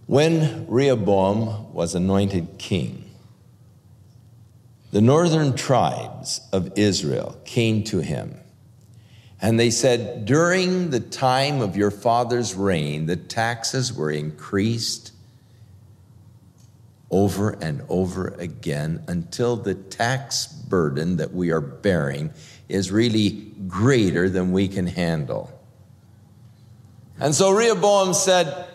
When 0.06 0.66
Rehoboam 0.68 1.73
was 1.73 1.94
anointed 1.94 2.59
king, 2.59 3.11
the 4.92 5.00
northern 5.00 5.54
tribes 5.54 6.40
of 6.52 6.76
Israel 6.76 7.40
came 7.44 7.85
to 7.85 8.00
him 8.00 8.40
and 9.40 9.59
they 9.59 9.70
said, 9.70 10.26
During 10.26 10.90
the 10.90 11.00
time 11.00 11.62
of 11.62 11.76
your 11.76 11.90
father's 11.90 12.54
reign, 12.54 13.06
the 13.06 13.16
taxes 13.16 13.92
were 13.92 14.11
increased 14.11 15.12
over 17.11 17.50
and 17.50 17.82
over 17.88 18.28
again 18.38 19.02
until 19.09 19.56
the 19.56 19.75
tax 19.75 20.47
burden 20.47 21.16
that 21.16 21.32
we 21.32 21.50
are 21.50 21.61
bearing 21.61 22.32
is 22.70 22.90
really 22.90 23.30
greater 23.66 24.28
than 24.28 24.52
we 24.52 24.68
can 24.68 24.86
handle. 24.86 25.52
And 27.18 27.34
so 27.34 27.50
Rehoboam 27.50 28.14
said, 28.14 28.66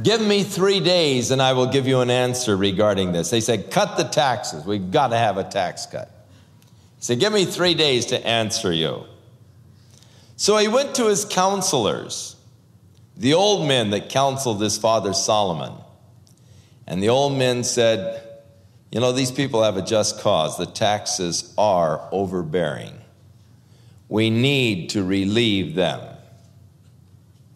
Give 0.00 0.20
me 0.20 0.44
three 0.44 0.80
days 0.80 1.30
and 1.30 1.42
I 1.42 1.52
will 1.52 1.66
give 1.66 1.86
you 1.86 2.00
an 2.00 2.10
answer 2.10 2.56
regarding 2.56 3.12
this. 3.12 3.30
They 3.30 3.40
said, 3.40 3.70
Cut 3.70 3.96
the 3.96 4.04
taxes. 4.04 4.64
We've 4.64 4.90
got 4.90 5.08
to 5.08 5.18
have 5.18 5.36
a 5.36 5.44
tax 5.44 5.84
cut. 5.86 6.08
He 6.96 7.04
said, 7.04 7.20
Give 7.20 7.32
me 7.32 7.44
three 7.44 7.74
days 7.74 8.06
to 8.06 8.26
answer 8.26 8.72
you. 8.72 9.04
So 10.36 10.56
he 10.56 10.68
went 10.68 10.94
to 10.94 11.08
his 11.08 11.26
counselors, 11.26 12.36
the 13.16 13.34
old 13.34 13.68
men 13.68 13.90
that 13.90 14.08
counseled 14.08 14.62
his 14.62 14.78
father 14.78 15.12
Solomon. 15.12 15.72
And 16.86 17.02
the 17.02 17.10
old 17.10 17.36
men 17.36 17.62
said, 17.62 18.29
You 18.90 19.00
know, 19.00 19.12
these 19.12 19.30
people 19.30 19.62
have 19.62 19.76
a 19.76 19.82
just 19.82 20.20
cause. 20.20 20.56
The 20.56 20.66
taxes 20.66 21.54
are 21.56 22.08
overbearing. 22.10 22.94
We 24.08 24.30
need 24.30 24.90
to 24.90 25.04
relieve 25.04 25.76
them 25.76 26.00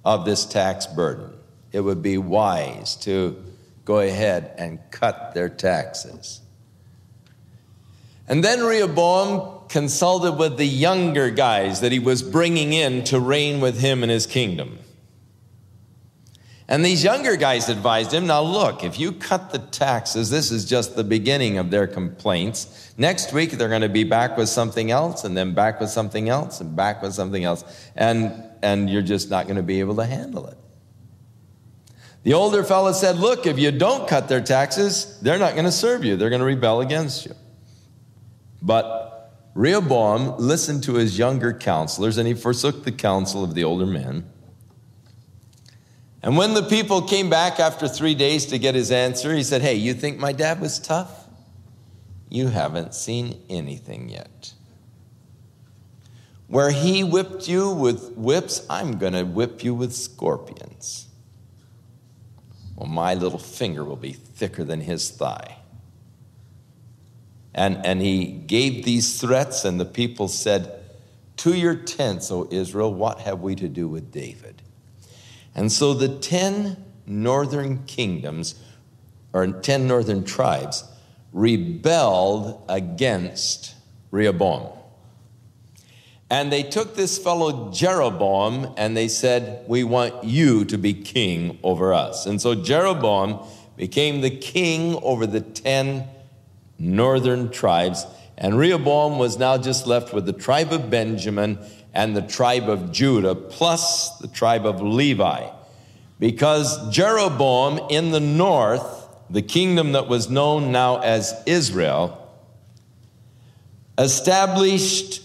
of 0.05 0.25
this 0.25 0.45
tax 0.45 0.87
burden. 0.87 1.33
It 1.73 1.81
would 1.81 2.03
be 2.03 2.19
wise 2.19 2.95
to 2.97 3.43
go 3.85 3.99
ahead 3.99 4.55
and 4.59 4.79
cut 4.93 5.35
their 5.35 5.49
taxes. 5.49 6.41
And 8.29 8.43
then 8.45 8.63
Rehoboam 8.63 9.69
consulted 9.69 10.33
with 10.33 10.57
the 10.57 10.67
younger 10.67 11.31
guys 11.31 11.81
that 11.81 11.91
he 11.91 11.99
was 11.99 12.23
bringing 12.23 12.73
in 12.73 13.03
to 13.05 13.19
reign 13.19 13.61
with 13.61 13.81
him 13.81 14.03
in 14.05 14.09
his 14.09 14.27
kingdom. 14.27 14.79
And 16.67 16.83
these 16.83 17.05
younger 17.05 17.37
guys 17.37 17.69
advised 17.69 18.13
him 18.13 18.27
now, 18.27 18.41
look, 18.41 18.85
if 18.85 18.99
you 18.99 19.13
cut 19.13 19.51
the 19.51 19.59
taxes, 19.59 20.31
this 20.31 20.51
is 20.51 20.65
just 20.65 20.97
the 20.97 21.05
beginning 21.05 21.59
of 21.59 21.71
their 21.71 21.87
complaints. 21.87 22.95
Next 22.97 23.35
week, 23.35 23.51
they're 23.53 23.69
going 23.69 23.83
to 23.83 23.89
be 23.91 24.05
back 24.05 24.39
with 24.39 24.49
something 24.49 24.91
else, 24.91 25.25
and 25.25 25.37
then 25.37 25.53
back 25.53 25.79
with 25.79 25.91
something 25.91 26.31
else, 26.31 26.61
and 26.61 26.75
back 26.75 27.03
with 27.03 27.13
something 27.13 27.45
else. 27.45 27.65
And, 27.97 28.33
and 28.63 28.89
you're 28.89 29.03
just 29.03 29.29
not 29.29 29.45
going 29.45 29.57
to 29.57 29.63
be 29.63 29.81
able 29.81 29.97
to 29.97 30.07
handle 30.07 30.47
it. 30.47 30.57
The 32.23 32.33
older 32.33 32.65
fellow 32.65 32.93
said, 32.93 33.19
Look, 33.19 33.47
if 33.47 33.59
you 33.59 33.71
don't 33.71 34.09
cut 34.09 34.29
their 34.29 34.41
taxes, 34.41 35.21
they're 35.21 35.39
not 35.39 35.53
going 35.53 35.67
to 35.67 35.73
serve 35.73 36.03
you. 36.05 36.17
They're 36.17 36.31
going 36.31 36.41
to 36.41 36.47
rebel 36.47 36.81
against 36.81 37.27
you. 37.27 37.35
But 38.63 39.31
Rehoboam 39.55 40.39
listened 40.39 40.83
to 40.85 40.95
his 40.95 41.19
younger 41.19 41.53
counselors 41.53 42.17
and 42.17 42.27
he 42.27 42.33
forsook 42.33 42.85
the 42.85 42.93
counsel 42.93 43.45
of 43.45 43.55
the 43.55 43.63
older 43.63 43.85
men. 43.85 44.25
And 46.25 46.39
when 46.39 46.55
the 46.55 46.63
people 46.63 47.03
came 47.03 47.29
back 47.29 47.61
after 47.61 47.87
three 47.87 48.15
days 48.15 48.47
to 48.47 48.59
get 48.59 48.75
his 48.75 48.91
answer, 48.91 49.35
he 49.35 49.43
said, 49.43 49.61
Hey, 49.61 49.75
you 49.75 49.93
think 49.93 50.19
my 50.19 50.33
dad 50.33 50.59
was 50.59 50.79
tough? 50.79 51.29
You 52.31 52.49
haven't 52.49 52.95
seen 52.95 53.43
anything 53.51 54.09
yet. 54.09 54.55
Where 56.47 56.71
he 56.71 57.05
whipped 57.05 57.47
you 57.47 57.69
with 57.69 58.13
whips, 58.13 58.65
I'm 58.71 58.97
going 58.97 59.13
to 59.13 59.25
whip 59.25 59.63
you 59.63 59.75
with 59.75 59.93
scorpions. 59.93 61.09
Well, 62.75 62.89
my 62.89 63.13
little 63.13 63.39
finger 63.39 63.85
will 63.85 63.95
be 63.95 64.15
thicker 64.15 64.65
than 64.65 64.81
his 64.81 65.11
thigh. 65.11 65.59
And, 67.55 67.85
and 67.85 68.01
he 68.01 68.25
gave 68.25 68.87
these 68.87 69.21
threats, 69.21 69.67
and 69.67 69.79
the 69.79 69.85
people 69.85 70.29
said, 70.29 70.85
To 71.37 71.55
your 71.55 71.75
tents, 71.75 72.33
O 72.33 72.49
Israel, 72.51 72.95
what 72.95 73.21
have 73.21 73.43
we 73.43 73.55
to 73.57 73.69
do 73.69 73.89
with 73.89 74.11
David? 74.11 74.63
And 75.55 75.71
so 75.71 75.95
the 75.95 76.09
10 76.09 76.77
northern 77.07 77.85
kingdoms, 77.85 78.55
or 79.33 79.47
10 79.47 79.87
northern 79.87 80.25
tribes, 80.25 80.85
rebelled 81.33 82.65
against 82.69 83.75
Rehoboam. 84.11 84.71
And 86.31 86.51
they 86.51 86.63
took 86.63 86.97
this 86.97 87.19
fellow 87.19 87.71
Jeroboam 87.71 88.73
and 88.77 88.97
they 88.97 89.09
said, 89.09 89.65
We 89.69 89.85
want 89.85 90.25
you 90.25 90.65
to 90.65 90.79
be 90.79 90.95
king 90.95 91.59
over 91.63 91.93
us. 91.93 92.27
And 92.27 92.41
so 92.41 92.55
Jeroboam 92.55 93.47
became 93.77 94.21
the 94.21 94.31
king 94.31 94.97
over 95.03 95.27
the 95.27 95.41
10 95.41 96.09
northern 96.79 97.51
tribes. 97.51 98.07
And 98.37 98.59
Rehoboam 98.59 99.19
was 99.19 99.39
now 99.39 99.59
just 99.59 99.87
left 99.87 100.13
with 100.13 100.27
the 100.27 100.33
tribe 100.33 100.73
of 100.73 100.91
Benjamin 100.91 101.59
and 101.95 102.17
the 102.17 102.23
tribe 102.23 102.69
of 102.69 102.93
Judah, 102.93 103.35
plus 103.35 104.19
the 104.19 104.29
tribe 104.29 104.67
of 104.67 104.83
Levi. 104.83 105.49
Because 106.19 106.91
Jeroboam 106.91 107.79
in 107.89 108.11
the 108.11 108.21
north, 108.21 109.09
the 109.31 109.43
kingdom 109.43 109.93
that 109.93 110.09
was 110.09 110.29
known 110.29 110.73
now 110.73 110.99
as 110.99 111.33
Israel, 111.47 112.21
established 113.97 115.23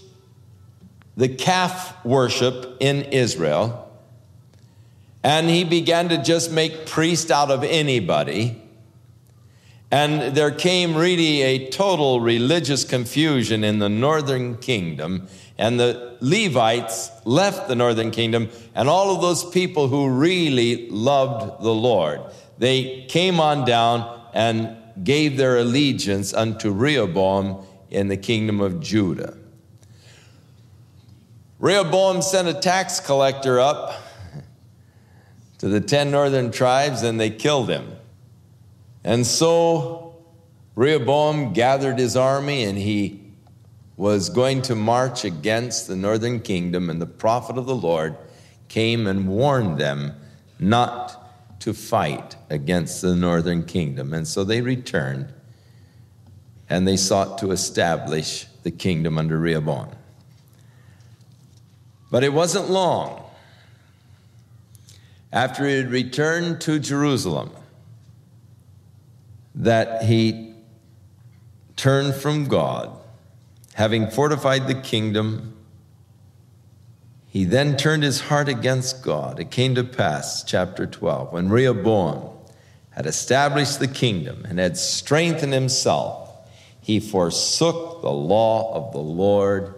the 1.17 1.27
calf 1.27 2.05
worship 2.05 2.77
in 2.79 3.03
Israel. 3.03 3.91
And 5.23 5.49
he 5.49 5.63
began 5.63 6.09
to 6.09 6.23
just 6.23 6.51
make 6.51 6.85
priest 6.85 7.29
out 7.29 7.51
of 7.51 7.63
anybody. 7.63 8.61
And 9.91 10.35
there 10.35 10.51
came 10.51 10.95
really 10.95 11.41
a 11.41 11.69
total 11.69 12.21
religious 12.21 12.83
confusion 12.83 13.63
in 13.63 13.79
the 13.79 13.89
northern 13.89 14.57
kingdom. 14.57 15.27
And 15.57 15.79
the 15.79 16.17
Levites 16.21 17.11
left 17.25 17.67
the 17.67 17.75
northern 17.75 18.11
kingdom, 18.11 18.49
and 18.75 18.87
all 18.87 19.13
of 19.13 19.21
those 19.21 19.43
people 19.49 19.87
who 19.87 20.09
really 20.09 20.89
loved 20.89 21.61
the 21.61 21.73
Lord, 21.73 22.21
they 22.57 23.05
came 23.09 23.39
on 23.39 23.65
down 23.65 24.21
and 24.33 24.77
gave 25.03 25.37
their 25.37 25.57
allegiance 25.57 26.33
unto 26.33 26.71
Rehoboam 26.71 27.65
in 27.89 28.07
the 28.07 28.17
kingdom 28.17 28.61
of 28.61 28.79
Judah. 28.79 29.35
Rehoboam 31.59 32.21
sent 32.21 32.47
a 32.47 32.53
tax 32.53 33.01
collector 33.01 33.59
up 33.59 34.01
to 35.57 35.67
the 35.67 35.81
10 35.81 36.09
northern 36.09 36.51
tribes, 36.51 37.01
and 37.03 37.19
they 37.19 37.29
killed 37.29 37.69
him. 37.69 37.98
And 39.03 39.25
so 39.25 40.15
Rehoboam 40.75 41.53
gathered 41.53 41.99
his 41.99 42.15
army 42.15 42.63
and 42.63 42.77
he 42.77 43.21
was 43.97 44.29
going 44.29 44.61
to 44.61 44.75
march 44.75 45.25
against 45.25 45.87
the 45.87 45.95
northern 45.95 46.39
kingdom, 46.39 46.89
and 46.89 47.01
the 47.01 47.05
prophet 47.05 47.57
of 47.57 47.65
the 47.65 47.75
Lord 47.75 48.15
came 48.69 49.07
and 49.07 49.27
warned 49.27 49.77
them 49.77 50.13
not 50.57 51.59
to 51.59 51.73
fight 51.73 52.37
against 52.49 53.01
the 53.01 53.13
northern 53.13 53.65
kingdom. 53.65 54.13
And 54.13 54.25
so 54.25 54.45
they 54.45 54.61
returned 54.61 55.33
and 56.69 56.87
they 56.87 56.95
sought 56.95 57.39
to 57.39 57.51
establish 57.51 58.45
the 58.63 58.71
kingdom 58.71 59.17
under 59.17 59.37
Rehoboam. 59.37 59.89
But 62.09 62.23
it 62.23 62.31
wasn't 62.31 62.69
long 62.69 63.23
after 65.33 65.67
he 65.67 65.75
had 65.75 65.91
returned 65.91 66.61
to 66.61 66.79
Jerusalem, 66.79 67.51
that 69.59 70.03
he 70.03 70.53
turned 71.75 72.15
from 72.15 72.45
God, 72.45 72.91
having 73.73 74.09
fortified 74.09 74.67
the 74.67 74.75
kingdom. 74.75 75.55
He 77.27 77.43
then 77.43 77.77
turned 77.77 78.03
his 78.03 78.21
heart 78.21 78.49
against 78.49 79.03
God. 79.03 79.39
It 79.39 79.51
came 79.51 79.75
to 79.75 79.83
pass, 79.83 80.43
chapter 80.43 80.87
12, 80.87 81.33
when 81.33 81.49
Rehoboam 81.49 82.37
had 82.91 83.05
established 83.05 83.79
the 83.79 83.87
kingdom 83.87 84.45
and 84.49 84.59
had 84.59 84.77
strengthened 84.77 85.53
himself, 85.53 86.29
he 86.81 86.99
forsook 86.99 88.01
the 88.01 88.11
law 88.11 88.73
of 88.73 88.93
the 88.93 88.99
Lord 88.99 89.75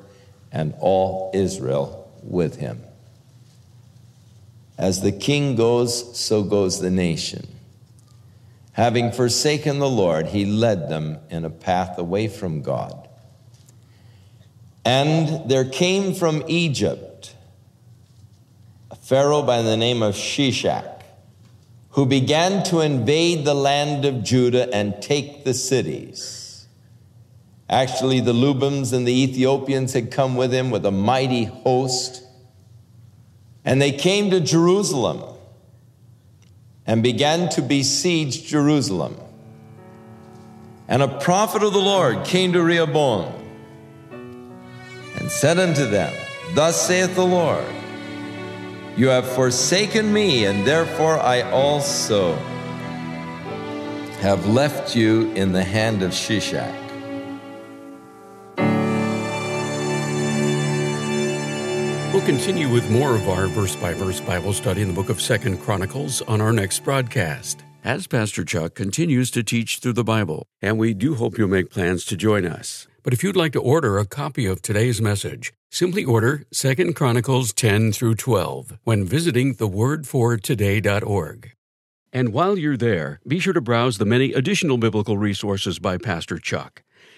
and 0.51 0.73
all 0.79 1.31
Israel 1.33 2.09
with 2.23 2.57
him. 2.57 2.81
As 4.77 5.01
the 5.01 5.11
king 5.11 5.55
goes, 5.55 6.17
so 6.17 6.43
goes 6.43 6.79
the 6.79 6.89
nation. 6.89 7.47
Having 8.81 9.11
forsaken 9.11 9.77
the 9.77 9.87
Lord, 9.87 10.25
he 10.25 10.43
led 10.43 10.89
them 10.89 11.19
in 11.29 11.45
a 11.45 11.51
path 11.51 11.99
away 11.99 12.27
from 12.27 12.63
God. 12.63 13.07
And 14.83 15.47
there 15.47 15.65
came 15.65 16.15
from 16.15 16.43
Egypt 16.47 17.35
a 18.89 18.95
Pharaoh 18.95 19.43
by 19.43 19.61
the 19.61 19.77
name 19.77 20.01
of 20.01 20.15
Shishak, 20.15 21.03
who 21.91 22.07
began 22.07 22.63
to 22.63 22.79
invade 22.79 23.45
the 23.45 23.53
land 23.53 24.03
of 24.03 24.23
Judah 24.23 24.73
and 24.73 24.99
take 24.99 25.43
the 25.43 25.53
cities. 25.53 26.65
Actually, 27.69 28.19
the 28.19 28.33
Lubims 28.33 28.93
and 28.93 29.07
the 29.07 29.13
Ethiopians 29.13 29.93
had 29.93 30.09
come 30.09 30.35
with 30.35 30.51
him 30.51 30.71
with 30.71 30.87
a 30.87 30.91
mighty 30.91 31.43
host. 31.43 32.23
And 33.63 33.79
they 33.79 33.91
came 33.91 34.31
to 34.31 34.39
Jerusalem 34.39 35.30
and 36.85 37.03
began 37.03 37.49
to 37.49 37.61
besiege 37.61 38.45
Jerusalem. 38.45 39.15
And 40.87 41.01
a 41.01 41.07
prophet 41.07 41.63
of 41.63 41.73
the 41.73 41.79
Lord 41.79 42.25
came 42.25 42.53
to 42.53 42.61
Rehoboam 42.61 43.33
and 44.11 45.31
said 45.31 45.59
unto 45.59 45.85
them, 45.87 46.13
Thus 46.53 46.87
saith 46.87 47.15
the 47.15 47.25
Lord, 47.25 47.65
You 48.97 49.07
have 49.07 49.25
forsaken 49.25 50.11
me, 50.11 50.45
and 50.45 50.65
therefore 50.65 51.17
I 51.19 51.43
also 51.51 52.35
have 54.19 54.47
left 54.47 54.95
you 54.95 55.31
in 55.31 55.53
the 55.53 55.63
hand 55.63 56.03
of 56.03 56.11
Shishak. 56.11 56.80
Continue 62.31 62.69
with 62.69 62.89
more 62.89 63.13
of 63.13 63.27
our 63.27 63.47
verse 63.47 63.75
by 63.75 63.93
verse 63.93 64.21
Bible 64.21 64.53
study 64.53 64.81
in 64.81 64.87
the 64.87 64.93
book 64.93 65.09
of 65.09 65.19
Second 65.19 65.57
Chronicles 65.57 66.21
on 66.21 66.39
our 66.39 66.53
next 66.53 66.79
broadcast. 66.79 67.61
As 67.83 68.07
Pastor 68.07 68.45
Chuck 68.45 68.73
continues 68.73 69.29
to 69.31 69.43
teach 69.43 69.79
through 69.79 69.91
the 69.99 70.05
Bible, 70.05 70.47
and 70.61 70.79
we 70.79 70.93
do 70.93 71.15
hope 71.15 71.37
you'll 71.37 71.49
make 71.49 71.69
plans 71.69 72.05
to 72.05 72.15
join 72.15 72.45
us. 72.45 72.87
But 73.03 73.11
if 73.11 73.21
you'd 73.21 73.35
like 73.35 73.51
to 73.51 73.59
order 73.59 73.97
a 73.97 74.05
copy 74.05 74.45
of 74.45 74.61
today's 74.61 75.01
message, 75.01 75.51
simply 75.71 76.05
order 76.05 76.45
Second 76.53 76.95
Chronicles 76.95 77.51
10 77.51 77.91
through 77.91 78.15
12 78.15 78.77
when 78.85 79.03
visiting 79.03 79.55
thewordfortoday.org. 79.55 81.51
And 82.13 82.31
while 82.31 82.57
you're 82.57 82.77
there, 82.77 83.19
be 83.27 83.39
sure 83.39 83.51
to 83.51 83.59
browse 83.59 83.97
the 83.97 84.05
many 84.05 84.31
additional 84.31 84.77
biblical 84.77 85.17
resources 85.17 85.79
by 85.79 85.97
Pastor 85.97 86.37
Chuck. 86.37 86.83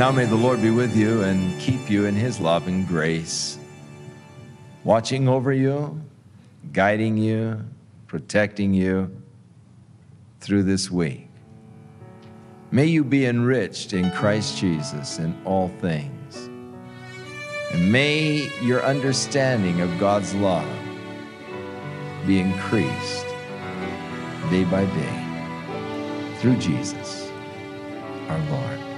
Now 0.00 0.10
may 0.10 0.24
the 0.24 0.34
Lord 0.34 0.62
be 0.62 0.70
with 0.70 0.96
you 0.96 1.24
and 1.24 1.60
keep 1.60 1.90
you 1.90 2.06
in 2.06 2.14
his 2.14 2.40
love 2.40 2.66
and 2.68 2.88
grace, 2.88 3.58
watching 4.82 5.28
over 5.28 5.52
you, 5.52 6.00
guiding 6.72 7.18
you, 7.18 7.62
protecting 8.06 8.72
you 8.72 9.14
through 10.40 10.62
this 10.62 10.90
week. 10.90 11.28
May 12.70 12.86
you 12.86 13.04
be 13.04 13.26
enriched 13.26 13.92
in 13.92 14.10
Christ 14.12 14.56
Jesus 14.56 15.18
in 15.18 15.38
all 15.44 15.68
things. 15.82 16.48
And 17.70 17.92
may 17.92 18.50
your 18.62 18.82
understanding 18.82 19.82
of 19.82 19.98
God's 19.98 20.34
love 20.34 20.66
be 22.26 22.40
increased 22.40 23.26
day 24.48 24.64
by 24.64 24.86
day 24.86 26.34
through 26.38 26.56
Jesus 26.56 27.30
our 28.30 28.38
Lord. 28.48 28.89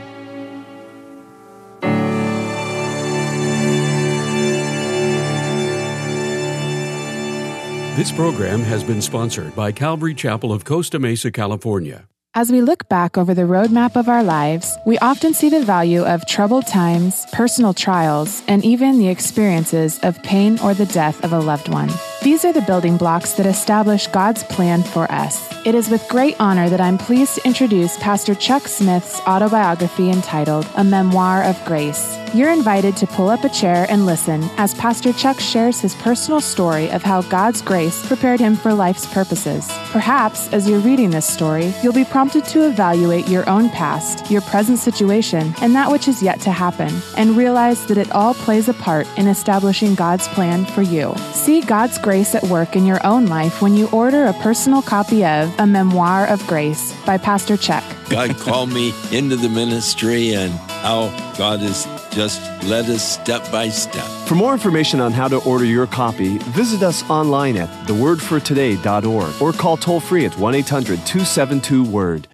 This 7.94 8.10
program 8.10 8.60
has 8.60 8.82
been 8.82 9.02
sponsored 9.02 9.54
by 9.54 9.70
Calvary 9.70 10.14
Chapel 10.14 10.50
of 10.50 10.64
Costa 10.64 10.98
Mesa, 10.98 11.30
California. 11.30 12.08
As 12.32 12.50
we 12.50 12.62
look 12.62 12.88
back 12.88 13.18
over 13.18 13.34
the 13.34 13.42
roadmap 13.42 13.96
of 13.96 14.08
our 14.08 14.22
lives, 14.24 14.78
we 14.86 14.96
often 15.00 15.34
see 15.34 15.50
the 15.50 15.62
value 15.62 16.02
of 16.02 16.26
troubled 16.26 16.66
times, 16.66 17.26
personal 17.32 17.74
trials, 17.74 18.42
and 18.48 18.64
even 18.64 18.98
the 18.98 19.08
experiences 19.08 19.98
of 20.02 20.22
pain 20.22 20.58
or 20.60 20.72
the 20.72 20.86
death 20.86 21.22
of 21.22 21.34
a 21.34 21.38
loved 21.38 21.68
one. 21.68 21.90
These 22.22 22.44
are 22.44 22.52
the 22.52 22.62
building 22.62 22.98
blocks 22.98 23.32
that 23.32 23.46
establish 23.46 24.06
God's 24.06 24.44
plan 24.44 24.84
for 24.84 25.10
us. 25.10 25.52
It 25.66 25.74
is 25.74 25.90
with 25.90 26.06
great 26.08 26.36
honor 26.38 26.68
that 26.68 26.80
I'm 26.80 26.96
pleased 26.96 27.34
to 27.34 27.44
introduce 27.44 27.98
Pastor 27.98 28.36
Chuck 28.36 28.68
Smith's 28.68 29.18
autobiography 29.22 30.08
entitled 30.08 30.68
A 30.76 30.84
Memoir 30.84 31.42
of 31.42 31.64
Grace. 31.64 32.16
You're 32.34 32.50
invited 32.50 32.96
to 32.96 33.06
pull 33.06 33.28
up 33.28 33.44
a 33.44 33.48
chair 33.50 33.86
and 33.90 34.06
listen 34.06 34.42
as 34.56 34.72
Pastor 34.74 35.12
Chuck 35.12 35.38
shares 35.38 35.80
his 35.80 35.94
personal 35.96 36.40
story 36.40 36.90
of 36.90 37.02
how 37.02 37.20
God's 37.22 37.60
grace 37.60 38.06
prepared 38.06 38.40
him 38.40 38.56
for 38.56 38.72
life's 38.72 39.06
purposes. 39.12 39.68
Perhaps, 39.90 40.50
as 40.50 40.66
you're 40.66 40.78
reading 40.78 41.10
this 41.10 41.26
story, 41.26 41.74
you'll 41.82 41.92
be 41.92 42.06
prompted 42.06 42.46
to 42.46 42.66
evaluate 42.66 43.28
your 43.28 43.46
own 43.50 43.68
past, 43.68 44.30
your 44.30 44.40
present 44.42 44.78
situation, 44.78 45.54
and 45.60 45.74
that 45.74 45.90
which 45.90 46.08
is 46.08 46.22
yet 46.22 46.40
to 46.40 46.50
happen, 46.50 46.90
and 47.18 47.36
realize 47.36 47.84
that 47.86 47.98
it 47.98 48.10
all 48.12 48.32
plays 48.32 48.68
a 48.70 48.74
part 48.74 49.06
in 49.18 49.28
establishing 49.28 49.94
God's 49.94 50.26
plan 50.28 50.64
for 50.64 50.80
you. 50.80 51.14
See 51.32 51.60
God's 51.60 51.98
grace 52.12 52.34
at 52.34 52.42
work 52.42 52.76
in 52.76 52.84
your 52.84 53.00
own 53.06 53.24
life 53.24 53.62
when 53.62 53.74
you 53.74 53.88
order 53.88 54.26
a 54.26 54.34
personal 54.34 54.82
copy 54.82 55.24
of 55.24 55.50
A 55.58 55.66
Memoir 55.66 56.26
of 56.26 56.46
Grace 56.46 56.94
by 57.06 57.16
Pastor 57.16 57.56
Chuck. 57.56 57.82
God 58.10 58.36
called 58.46 58.68
me 58.68 58.92
into 59.12 59.34
the 59.34 59.48
ministry 59.48 60.34
and 60.34 60.52
how 60.84 61.08
God 61.38 61.60
has 61.60 61.86
just 62.14 62.38
led 62.64 62.84
us 62.90 63.02
step 63.02 63.50
by 63.50 63.70
step. 63.70 64.04
For 64.28 64.34
more 64.34 64.52
information 64.52 65.00
on 65.00 65.12
how 65.12 65.26
to 65.28 65.38
order 65.44 65.64
your 65.64 65.86
copy, 65.86 66.36
visit 66.52 66.82
us 66.82 67.02
online 67.08 67.56
at 67.56 67.70
thewordfortoday.org 67.88 69.40
or 69.40 69.52
call 69.54 69.78
toll 69.78 70.00
free 70.00 70.26
at 70.26 70.36
1 70.36 70.54
800 70.54 71.06
272 71.06 71.82
WORD. 71.82 72.28